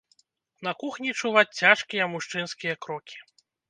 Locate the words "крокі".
2.85-3.27